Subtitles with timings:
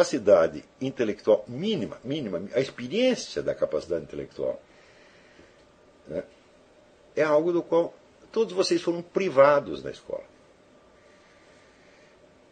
[0.00, 4.60] capacidade intelectual mínima, mínima, a experiência da capacidade intelectual,
[6.08, 6.24] né,
[7.14, 7.94] é algo do qual
[8.32, 10.24] todos vocês foram privados na escola.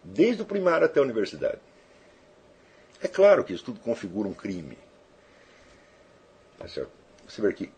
[0.05, 1.61] Desde o primário até a universidade.
[3.01, 4.77] É claro que isso tudo configura um crime.
[6.61, 7.71] Você vê que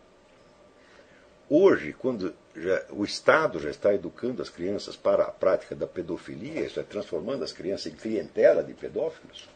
[1.51, 6.61] hoje, quando já, o Estado já está educando as crianças para a prática da pedofilia,
[6.61, 9.49] está transformando as crianças em clientela de pedófilos,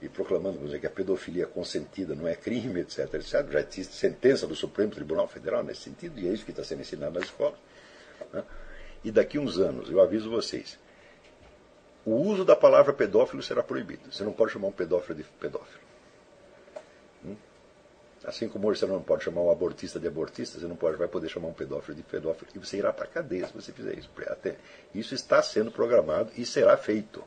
[0.00, 3.50] e proclamando dizer, que a pedofilia consentida não é crime, etc, etc.
[3.50, 6.80] Já existe sentença do Supremo Tribunal Federal nesse sentido, e é isso que está sendo
[6.80, 7.58] ensinado nas escolas.
[8.32, 8.44] Né?
[9.04, 10.78] E daqui uns anos, eu aviso vocês,
[12.04, 14.12] o uso da palavra pedófilo será proibido.
[14.12, 15.91] Você não pode chamar um pedófilo de pedófilo.
[18.24, 21.08] Assim como hoje você não pode chamar um abortista de abortista, você não pode, vai
[21.08, 22.48] poder chamar um pedófilo de pedófilo.
[22.54, 24.08] E você irá para a cadeia se você fizer isso.
[24.28, 24.56] Até,
[24.94, 27.22] isso está sendo programado e será feito.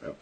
[0.00, 0.14] Né?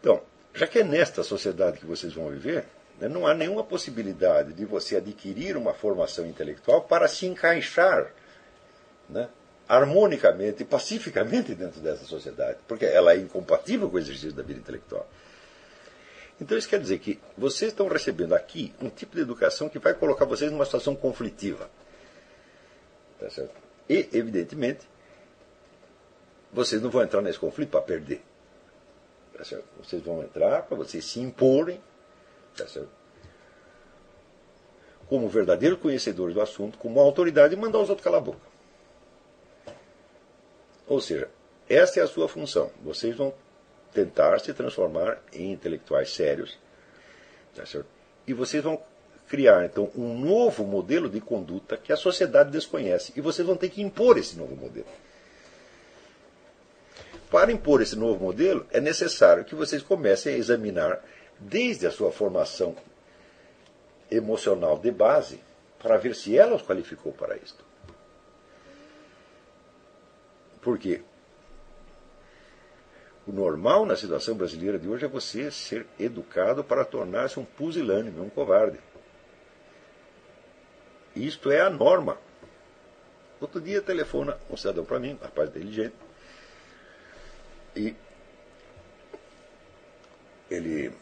[0.00, 0.22] Então,
[0.54, 2.66] já que é nesta sociedade que vocês vão viver,
[3.00, 8.12] né, não há nenhuma possibilidade de você adquirir uma formação intelectual para se encaixar
[9.08, 9.28] né,
[9.68, 14.60] harmonicamente e pacificamente dentro dessa sociedade, porque ela é incompatível com o exercício da vida
[14.60, 15.08] intelectual.
[16.40, 19.94] Então isso quer dizer que vocês estão recebendo aqui um tipo de educação que vai
[19.94, 21.70] colocar vocês numa situação conflitiva.
[23.18, 23.54] Tá certo?
[23.88, 24.86] E, evidentemente,
[26.52, 28.22] vocês não vão entrar nesse conflito para perder.
[29.36, 29.64] Tá certo?
[29.82, 31.80] Vocês vão entrar para vocês se imporem
[32.56, 32.90] tá certo?
[35.08, 38.40] como verdadeiros conhecedores do assunto, como autoridade e mandar os outros calar a boca.
[40.86, 41.28] Ou seja,
[41.68, 42.70] essa é a sua função.
[42.82, 43.32] Vocês vão
[43.96, 46.58] tentar se transformar em intelectuais sérios.
[47.54, 47.64] Tá
[48.26, 48.78] e vocês vão
[49.26, 53.14] criar, então, um novo modelo de conduta que a sociedade desconhece.
[53.16, 54.86] E vocês vão ter que impor esse novo modelo.
[57.30, 61.02] Para impor esse novo modelo, é necessário que vocês comecem a examinar,
[61.40, 62.76] desde a sua formação
[64.10, 65.40] emocional de base,
[65.78, 67.64] para ver se ela os qualificou para isto.
[70.60, 71.02] Porque
[73.26, 78.20] o normal na situação brasileira de hoje é você ser educado para tornar-se um pusilânime,
[78.20, 78.78] um covarde.
[81.14, 82.18] Isto é a norma.
[83.40, 85.94] Outro dia telefona um cidadão para mim, rapaz inteligente,
[87.74, 87.94] e
[90.50, 90.92] ele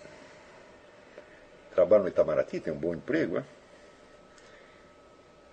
[1.75, 3.45] trabalha no Itamaraty, tem um bom emprego, né?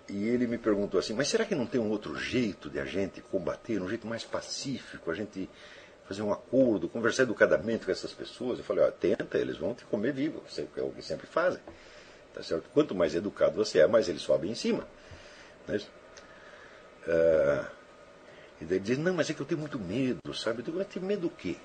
[0.08, 2.84] E ele me perguntou assim: mas será que não tem um outro jeito de a
[2.84, 5.48] gente combater, um jeito mais pacífico, a gente
[6.06, 8.58] fazer um acordo, conversar educadamente com essas pessoas?
[8.58, 10.42] Eu falei: ó, tenta, eles vão te comer vivo,
[10.76, 11.60] é o que sempre fazem.
[12.34, 12.68] Tá certo?
[12.72, 14.86] Quanto mais educado você é, mais eles sobem em cima.
[15.68, 15.76] É?
[15.76, 17.66] Uh,
[18.60, 20.60] e daí ele diz: não, mas é que eu tenho muito medo, sabe?
[20.60, 21.56] Eu digo: mas tem medo do quê?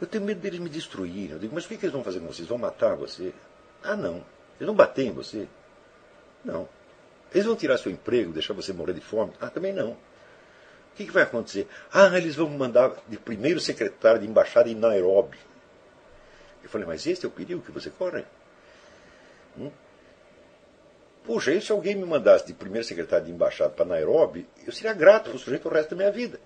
[0.00, 1.32] Eu tenho medo deles me destruírem.
[1.32, 2.48] Eu digo: mas o que, que eles vão fazer com vocês?
[2.48, 3.32] Vão matar você?
[3.82, 4.16] Ah, não.
[4.56, 5.46] Eles não batem em você?
[6.44, 6.68] Não.
[7.32, 9.32] Eles vão tirar seu emprego, deixar você morrer de fome?
[9.40, 9.96] Ah, também não.
[10.94, 11.66] O que, que vai acontecer?
[11.92, 15.36] Ah, eles vão mandar de primeiro secretário de embaixada em Nairobi.
[16.62, 18.24] Eu falei, mas esse é o perigo que você corre?
[19.58, 19.72] Hum?
[21.24, 24.92] Puxa, e se alguém me mandasse de primeiro secretário de embaixada para Nairobi, eu seria
[24.92, 26.38] grato o sujeito o resto da minha vida.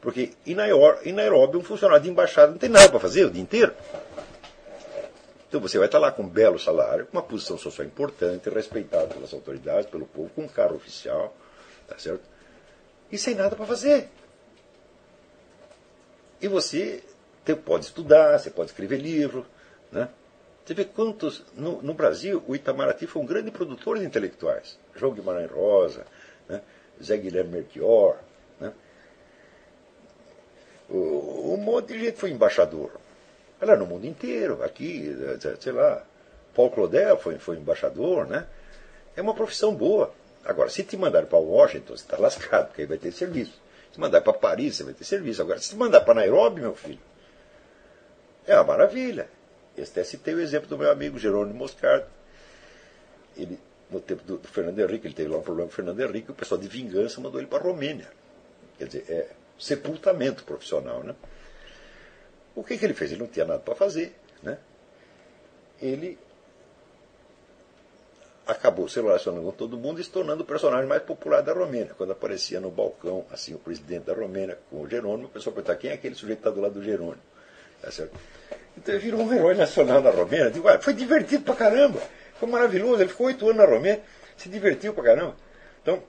[0.00, 3.74] Porque em Nairobi um funcionário de embaixada não tem nada para fazer o dia inteiro.
[5.48, 9.12] Então você vai estar lá com um belo salário, com uma posição social importante, respeitado
[9.12, 11.36] pelas autoridades, pelo povo, com um carro oficial,
[11.88, 12.22] tá certo?
[13.10, 14.08] E sem nada para fazer.
[16.40, 17.02] E você
[17.64, 19.44] pode estudar, você pode escrever livro,
[19.90, 20.08] né?
[20.64, 21.44] Você vê quantos.
[21.54, 24.78] No, no, Brasil, o Itamaraty foi um grande produtor de intelectuais.
[24.94, 26.06] João Guimarães Rosa,
[26.48, 26.62] né?
[27.02, 28.18] Zé Guilherme Melchior.
[28.60, 28.72] Né?
[30.88, 32.92] Um monte de gente foi embaixador.
[33.60, 35.14] Ela no mundo inteiro, aqui,
[35.58, 36.04] sei lá.
[36.54, 38.46] Paul Claudel foi, foi embaixador, né?
[39.16, 40.12] É uma profissão boa.
[40.44, 43.60] Agora, se te mandar para Washington, você está lascado, porque aí vai ter serviço.
[43.92, 45.42] Se mandar para Paris, você vai ter serviço.
[45.42, 47.00] Agora, se te mandar para Nairobi, meu filho,
[48.46, 49.28] é uma maravilha.
[49.76, 52.06] Esse até citei o exemplo do meu amigo Jerônimo Moscardo.
[53.36, 53.58] Ele,
[53.90, 56.30] no tempo do, do, Fernando Henrique, ele teve lá um problema com o Fernando Henrique,
[56.30, 58.08] o pessoal de vingança mandou ele para a Romênia.
[58.78, 59.28] Quer dizer, é
[59.58, 61.14] sepultamento profissional, né?
[62.54, 63.12] O que, que ele fez?
[63.12, 64.14] Ele não tinha nada para fazer.
[64.42, 64.58] Né?
[65.80, 66.18] Ele
[68.50, 71.94] acabou se relacionando com todo mundo e se tornando o personagem mais popular da Romênia.
[71.96, 75.78] Quando aparecia no balcão, assim, o presidente da Romênia com o Jerônimo, o pessoal perguntava
[75.78, 77.22] quem é aquele sujeito que está do lado do Jerônimo.
[77.80, 78.18] Tá certo?
[78.76, 80.50] Então ele virou um herói nacional na Romênia.
[80.50, 82.00] Digo, foi divertido pra caramba.
[82.38, 83.02] Foi maravilhoso.
[83.02, 84.02] Ele ficou oito anos na Romênia,
[84.36, 85.36] se divertiu pra caramba.
[85.82, 86.02] Então,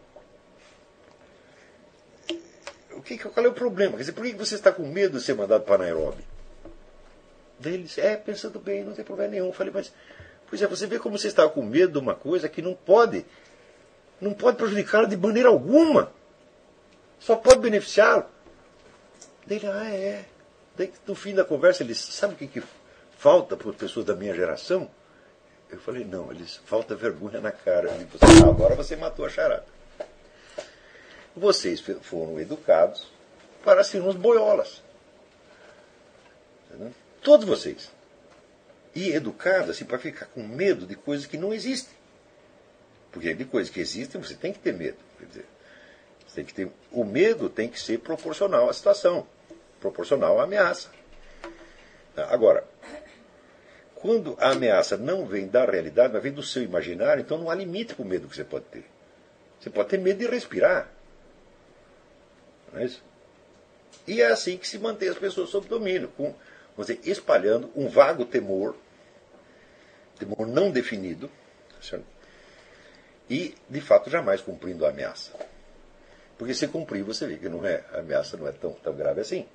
[2.93, 3.93] o que, qual é o problema?
[3.93, 6.23] Quer dizer, por que você está com medo de ser mandado para Nairobi?
[7.59, 9.47] Daí ele disse, é, pensando bem, não tem problema nenhum.
[9.47, 9.93] Eu falei, mas,
[10.51, 13.25] pois é, você vê como você está com medo de uma coisa que não pode,
[14.19, 16.11] não pode prejudicá-lo de maneira alguma.
[17.21, 18.25] Só pode beneficiá-lo.
[19.49, 20.25] Ele, ah, é.
[20.75, 22.63] Daí, no fim da conversa, ele sabe o que, que
[23.17, 24.91] falta para as pessoas da minha geração?
[25.69, 27.89] Eu falei, não, eles falta vergonha na cara.
[27.89, 29.65] Disse, ah, agora você matou a charada.
[31.33, 33.09] Vocês foram educados
[33.63, 34.83] para ser uns boiolas.
[37.21, 37.89] Todos vocês.
[38.93, 41.93] E educados assim, para ficar com medo de coisas que não existem.
[43.11, 44.97] Porque de coisas que existem você tem que ter medo.
[45.27, 45.45] Dizer,
[46.33, 49.27] tem que ter, o medo tem que ser proporcional à situação,
[49.79, 50.89] proporcional à ameaça.
[52.15, 52.65] Agora,
[53.95, 57.55] quando a ameaça não vem da realidade, mas vem do seu imaginário, então não há
[57.55, 58.85] limite para o medo que você pode ter.
[59.59, 60.89] Você pode ter medo de respirar.
[62.71, 63.03] Não é isso?
[64.07, 66.33] E é assim que se mantém as pessoas sob domínio, com,
[66.81, 68.75] vamos dizer, espalhando um vago temor,
[70.17, 71.29] temor não definido,
[73.29, 75.31] e, de fato, jamais cumprindo a ameaça.
[76.37, 79.21] Porque se cumprir, você vê que não é, a ameaça não é tão, tão grave
[79.21, 79.47] assim.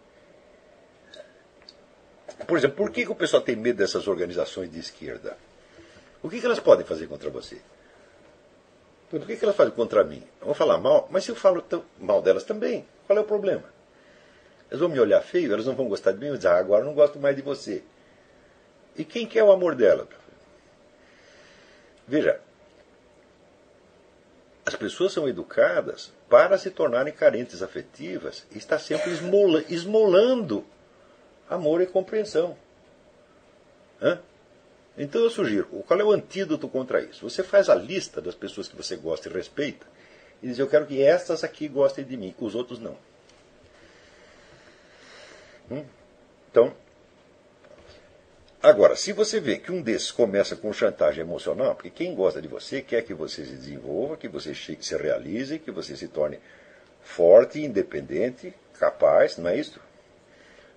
[2.47, 5.37] Por exemplo, por que, que o pessoal tem medo dessas organizações de esquerda?
[6.23, 7.61] O que, que elas podem fazer contra você?
[9.11, 10.23] Por que, que elas fazem contra mim?
[10.41, 11.65] Vão falar mal, mas se eu falo
[11.99, 13.76] mal delas também, qual é o problema?
[14.69, 16.85] Elas vão me olhar feio, elas não vão gostar de mim, vão dizer, ah, agora
[16.85, 17.83] não gosto mais de você.
[18.97, 20.09] E quem quer o amor dela?
[22.09, 22.41] Veja,
[24.65, 30.65] as pessoas são educadas para se tornarem carentes afetivas e está sempre esmola, esmolando
[31.49, 32.57] amor e compreensão.
[34.03, 34.21] Hã?
[34.99, 37.29] Então eu sugiro, qual é o antídoto contra isso?
[37.29, 39.87] Você faz a lista das pessoas que você gosta e respeita
[40.43, 42.97] e diz, eu quero que estas aqui gostem de mim, os outros não.
[45.71, 45.85] Hum?
[46.51, 46.73] Então,
[48.63, 52.49] agora, se você vê que um desses começa com chantagem emocional, porque quem gosta de
[52.49, 56.39] você quer que você se desenvolva, que você se realize, que você se torne
[57.03, 59.81] forte, independente, capaz, não é isso?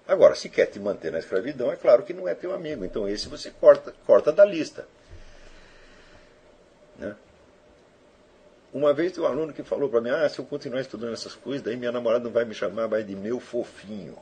[0.08, 2.84] Agora, se quer te manter na escravidão, é claro que não é teu amigo.
[2.84, 4.88] Então esse você corta, corta da lista.
[6.98, 7.16] Né?
[8.74, 11.36] Uma vez tem um aluno que falou para mim, ah, se eu continuar estudando essas
[11.36, 14.18] coisas, daí minha namorada não vai me chamar mais de meu fofinho.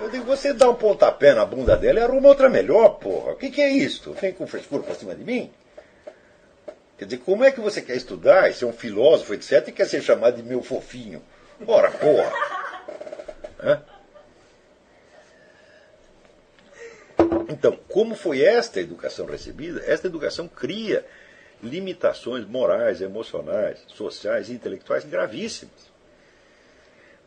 [0.00, 3.32] Eu digo, você dá um pontapé na bunda dela e arruma outra melhor, porra.
[3.32, 4.12] O que, que é isso?
[4.12, 5.50] Vem com frescura pra cima de mim?
[6.98, 9.86] Quer dizer, como é que você quer estudar e ser um filósofo, etc., e quer
[9.86, 11.22] ser chamado de meu fofinho?
[11.66, 12.32] Ora, porra!
[13.62, 13.82] Hã?
[17.48, 19.82] Então, como foi esta educação recebida?
[19.86, 21.04] Esta educação cria
[21.62, 25.95] limitações morais, emocionais, sociais e intelectuais gravíssimas.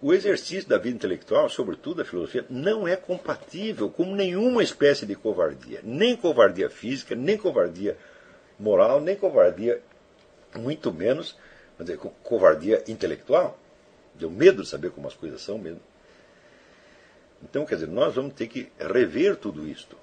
[0.01, 5.13] O exercício da vida intelectual, sobretudo a filosofia, não é compatível com nenhuma espécie de
[5.13, 7.97] covardia, nem covardia física, nem covardia
[8.57, 9.81] moral, nem covardia,
[10.55, 11.37] muito menos,
[11.77, 13.59] dizer, covardia intelectual.
[14.15, 15.81] Deu medo de saber como as coisas são mesmo.
[17.43, 19.97] Então, quer dizer, nós vamos ter que rever tudo isto.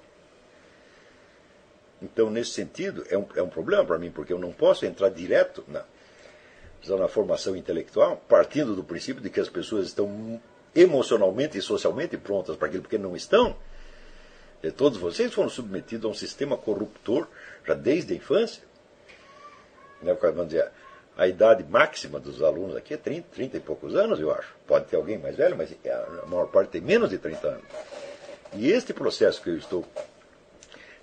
[2.01, 5.09] Então, nesse sentido, é um, é um problema para mim, porque eu não posso entrar
[5.09, 5.83] direto na,
[6.87, 10.41] na formação intelectual, partindo do princípio de que as pessoas estão
[10.75, 13.55] emocionalmente e socialmente prontas para aquilo, porque não estão.
[14.63, 17.27] E todos vocês foram submetidos a um sistema corruptor
[17.65, 18.63] já desde a infância.
[20.01, 20.71] Né, vamos dizer,
[21.17, 24.55] a idade máxima dos alunos aqui é 30, 30 e poucos anos, eu acho.
[24.65, 25.73] Pode ter alguém mais velho, mas
[26.23, 27.65] a maior parte tem menos de 30 anos.
[28.53, 29.85] E este processo que eu estou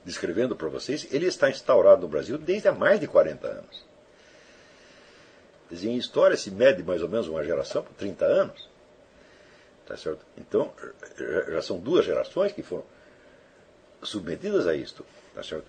[0.04, 3.94] descrevendo para vocês, ele está instaurado no Brasil desde há mais de 40 anos.
[5.83, 8.69] Em história se mede mais ou menos uma geração por 30 anos.
[9.87, 10.25] Tá certo?
[10.38, 10.73] Então,
[11.49, 12.85] já são duas gerações que foram
[14.02, 15.04] submetidas a isto.
[15.35, 15.66] Tá certo?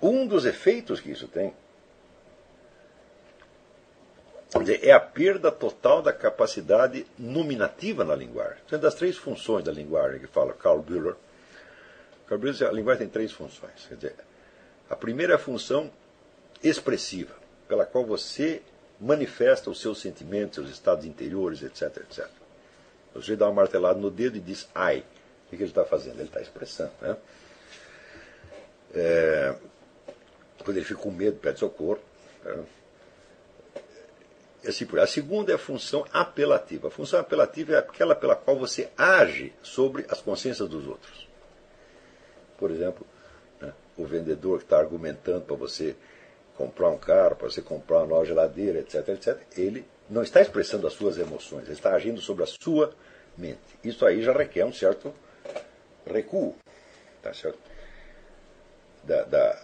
[0.00, 1.52] Um dos efeitos que isso tem
[4.82, 8.58] é a perda total da capacidade nominativa na linguagem.
[8.68, 11.16] São das três funções da linguagem que fala Carl Bühler
[12.30, 13.86] a linguagem tem três funções.
[13.88, 14.14] Quer dizer,
[14.90, 15.90] a primeira é a função
[16.62, 17.34] expressiva,
[17.68, 18.62] pela qual você
[18.98, 22.26] manifesta os seus sentimentos, seus estados interiores, etc, etc.
[23.14, 25.04] Você dá uma martelada no dedo e diz ai.
[25.46, 26.16] O que ele está fazendo?
[26.16, 26.92] Ele está expressando.
[27.00, 27.16] Né?
[28.94, 29.54] É,
[30.64, 31.98] quando ele fica com medo, pede socorro.
[32.44, 32.64] Né?
[34.66, 36.88] Assim, a segunda é a função apelativa.
[36.88, 41.26] A função apelativa é aquela pela qual você age sobre as consciências dos outros.
[42.58, 43.06] Por exemplo,
[43.60, 45.96] né, o vendedor que está argumentando para você
[46.58, 50.88] comprar um carro, para você comprar uma nova geladeira, etc, etc, ele não está expressando
[50.88, 52.92] as suas emoções, ele está agindo sobre a sua
[53.36, 53.60] mente.
[53.84, 55.14] Isso aí já requer um certo
[56.04, 56.56] recuo,
[57.22, 57.60] tá certo?
[59.04, 59.62] Da, da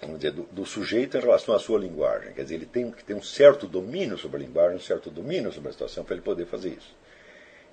[0.00, 2.32] vamos dizer, do, do, sujeito em relação à sua linguagem.
[2.32, 5.50] Quer dizer, ele tem que ter um certo domínio sobre a linguagem, um certo domínio
[5.50, 6.94] sobre a situação para ele poder fazer isso.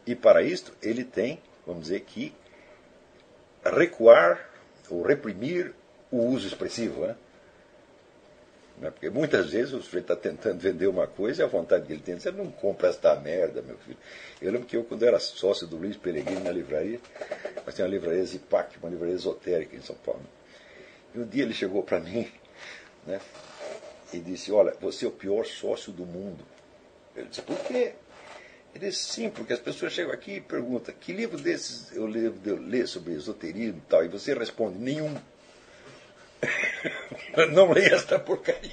[0.08, 2.34] E para isto, ele tem, vamos dizer, que
[3.63, 4.50] recuar
[4.90, 5.75] ou reprimir
[6.10, 7.06] o uso expressivo.
[7.06, 7.16] Né?
[8.77, 8.89] Né?
[8.89, 12.01] Porque muitas vezes o sujeito está tentando vender uma coisa e a vontade que ele
[12.01, 13.98] tem dizer, não compra esta merda, meu filho.
[14.42, 17.00] Eu lembro que eu, quando era sócio do Luiz Peregrino na livraria,
[17.65, 20.25] nós tínhamos uma livraria Zipac, uma livraria esotérica em São Paulo.
[21.13, 22.27] E um dia ele chegou para mim
[23.06, 23.22] né,
[24.12, 26.44] e disse, olha, você é o pior sócio do mundo.
[27.15, 27.94] Eu disse, por quê?
[28.74, 32.36] Ele disse, sim, porque as pessoas chegam aqui e perguntam, que livro desses eu leio,
[32.44, 34.03] eu leio sobre esoterismo e tal?
[34.03, 35.15] E você responde, nenhum.
[37.52, 38.72] não leia esta porcaria.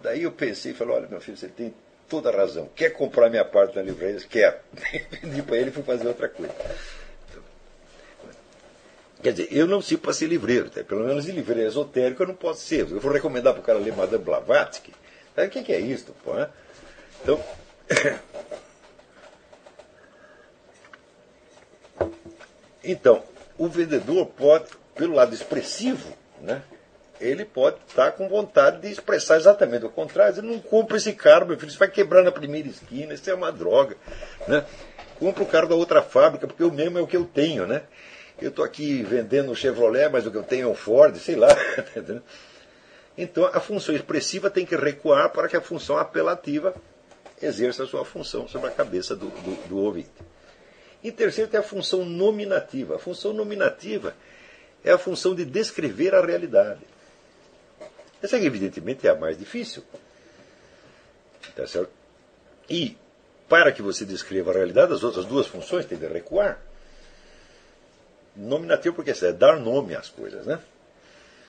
[0.00, 1.74] Daí eu pensei e falei, olha, meu filho, você tem
[2.08, 2.70] toda a razão.
[2.74, 4.20] Quer comprar minha parte na livraria?
[4.28, 4.56] Quero.
[5.22, 6.54] Vendi para ele e fui fazer outra coisa.
[9.22, 10.84] Quer dizer, eu não sirvo para ser livreiro, tá?
[10.84, 12.80] pelo menos em livreiro esotérico eu não posso ser.
[12.88, 14.92] Eu vou recomendar para o cara ler Madame Blavatsky.
[15.36, 16.14] O que, que é isso?
[16.22, 16.48] Pô, né?
[17.22, 17.42] Então.
[22.84, 23.24] então,
[23.58, 26.62] o vendedor pode, pelo lado expressivo, né?
[27.20, 30.38] Ele pode estar com vontade de expressar exatamente o contrário.
[30.38, 33.34] Ele não compra esse carro, meu filho, você vai quebrar na primeira esquina, isso é
[33.34, 33.96] uma droga.
[34.46, 34.64] Né?
[35.18, 37.66] Compra o carro da outra fábrica, porque o mesmo é o que eu tenho.
[37.66, 37.82] Né?
[38.40, 41.36] Eu estou aqui vendendo um Chevrolet, mas o que eu tenho é um Ford, sei
[41.36, 41.48] lá.
[43.16, 46.74] então a função expressiva tem que recuar para que a função apelativa
[47.40, 50.10] exerça a sua função sobre a cabeça do, do, do ouvinte.
[51.02, 52.96] Em terceiro, tem a função nominativa.
[52.96, 54.14] A função nominativa
[54.84, 56.80] é a função de descrever a realidade.
[58.22, 59.82] Essa, evidentemente, é a mais difícil.
[61.54, 61.90] Tá certo?
[62.68, 62.96] E,
[63.48, 66.58] para que você descreva a realidade, as outras duas funções têm de recuar.
[68.34, 70.60] Nominativo, porque é dar nome às coisas, né?